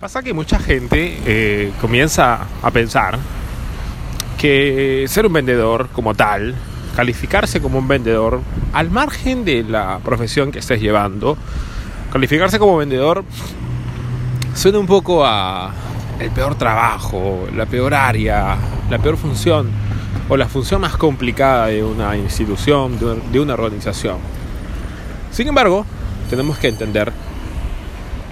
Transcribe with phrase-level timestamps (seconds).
[0.00, 3.18] Pasa que mucha gente eh, comienza a pensar
[4.38, 6.54] que ser un vendedor como tal,
[6.96, 8.40] calificarse como un vendedor,
[8.72, 11.36] al margen de la profesión que estés llevando,
[12.10, 13.26] calificarse como vendedor
[14.54, 15.70] suena un poco a
[16.18, 18.56] el peor trabajo, la peor área,
[18.88, 19.68] la peor función
[20.30, 22.98] o la función más complicada de una institución,
[23.30, 24.16] de una organización.
[25.30, 25.84] Sin embargo,
[26.30, 27.12] tenemos que entender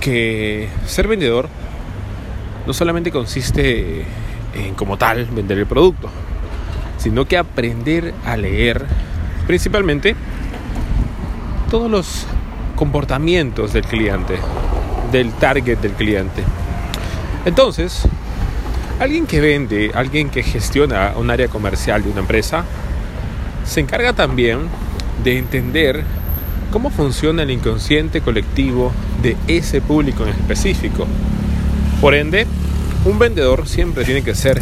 [0.00, 1.48] que ser vendedor
[2.66, 4.04] no solamente consiste
[4.54, 6.10] en como tal vender el producto,
[6.98, 8.84] sino que aprender a leer
[9.46, 10.16] principalmente
[11.70, 12.26] todos los
[12.76, 14.38] comportamientos del cliente,
[15.12, 16.42] del target del cliente.
[17.44, 18.02] Entonces,
[18.98, 22.64] alguien que vende, alguien que gestiona un área comercial de una empresa,
[23.64, 24.68] se encarga también
[25.22, 26.04] de entender
[26.70, 28.92] cómo funciona el inconsciente colectivo
[29.22, 31.06] de ese público en específico.
[32.00, 32.46] Por ende,
[33.04, 34.60] un vendedor siempre tiene que ser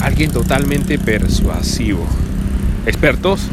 [0.00, 2.06] alguien totalmente persuasivo.
[2.86, 3.48] Expertos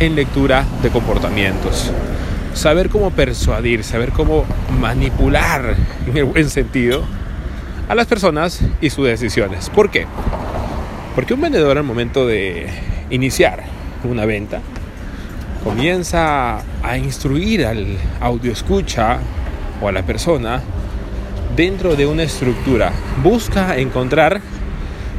[0.00, 1.90] en lectura de comportamientos.
[2.54, 4.44] Saber cómo persuadir, saber cómo
[4.78, 7.04] manipular en el buen sentido
[7.88, 9.70] a las personas y sus decisiones.
[9.70, 10.06] ¿Por qué?
[11.14, 12.68] Porque un vendedor al momento de
[13.10, 13.62] iniciar
[14.04, 14.60] una venta
[15.62, 19.18] comienza a instruir al audio escucha
[19.80, 20.62] o a la persona
[21.56, 22.92] dentro de una estructura.
[23.22, 24.40] Busca encontrar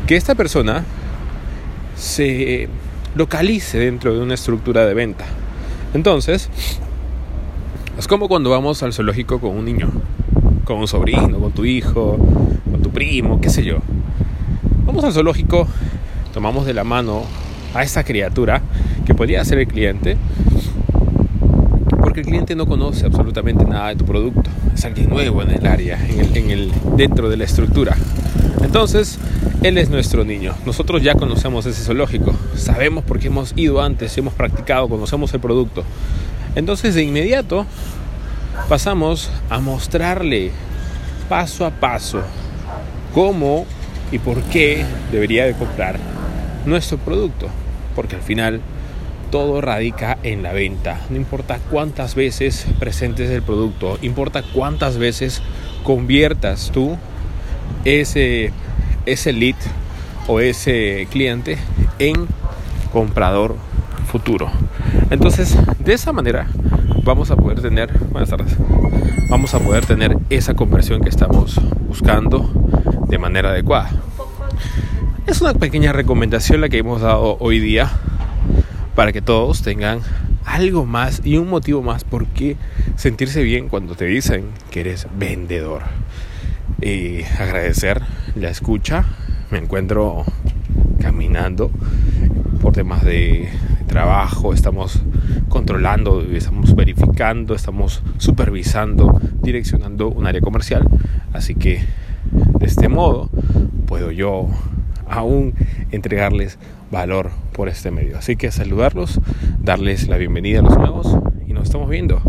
[0.05, 0.83] que esta persona
[1.95, 2.67] se
[3.15, 5.25] localice dentro de una estructura de venta.
[5.93, 6.49] Entonces,
[7.97, 9.91] es como cuando vamos al zoológico con un niño,
[10.65, 12.17] con un sobrino, con tu hijo,
[12.69, 13.77] con tu primo, qué sé yo.
[14.85, 15.67] Vamos al zoológico,
[16.33, 17.23] tomamos de la mano
[17.73, 18.61] a esta criatura
[19.05, 20.17] que podría ser el cliente,
[21.99, 25.65] porque el cliente no conoce absolutamente nada de tu producto, es alguien nuevo en el
[25.65, 27.95] área, en el, dentro de la estructura.
[28.61, 29.19] Entonces,
[29.61, 30.53] él es nuestro niño.
[30.65, 35.83] Nosotros ya conocemos ese zoológico, sabemos porque hemos ido antes, hemos practicado, conocemos el producto.
[36.55, 37.65] Entonces, de inmediato
[38.69, 40.51] pasamos a mostrarle
[41.27, 42.21] paso a paso
[43.13, 43.65] cómo
[44.11, 45.97] y por qué debería de comprar
[46.65, 47.49] nuestro producto
[47.95, 48.61] porque al final
[49.33, 51.01] todo radica en la venta.
[51.09, 55.41] No importa cuántas veces presentes el producto, importa cuántas veces
[55.83, 56.97] conviertas tú
[57.83, 58.53] ese,
[59.07, 59.55] ese lead
[60.27, 61.57] o ese cliente
[61.97, 62.27] en
[62.91, 63.55] comprador
[64.05, 64.51] futuro.
[65.09, 66.45] Entonces, de esa manera
[67.03, 68.55] vamos a poder tener, buenas tardes,
[69.31, 72.51] vamos a poder tener esa conversión que estamos buscando
[73.07, 73.89] de manera adecuada.
[75.25, 77.89] Es una pequeña recomendación la que hemos dado hoy día
[78.95, 80.01] para que todos tengan
[80.45, 82.57] algo más y un motivo más por qué
[82.95, 85.83] sentirse bien cuando te dicen que eres vendedor.
[86.81, 88.01] Y agradecer
[88.35, 89.05] la escucha.
[89.51, 90.25] Me encuentro
[90.99, 91.71] caminando
[92.61, 93.49] por temas de
[93.87, 95.01] trabajo, estamos
[95.49, 100.87] controlando, estamos verificando, estamos supervisando, direccionando un área comercial.
[101.33, 101.83] Así que
[102.31, 103.29] de este modo
[103.85, 104.49] puedo yo
[105.13, 105.53] aún
[105.91, 106.57] entregarles
[106.91, 108.17] valor por este medio.
[108.17, 109.19] Así que saludarlos,
[109.59, 112.21] darles la bienvenida a los nuevos y nos estamos viendo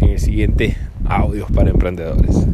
[0.00, 0.76] en el siguiente
[1.08, 2.46] Audios para Emprendedores.